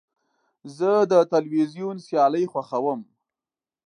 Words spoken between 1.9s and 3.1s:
سیالۍ خوښوم.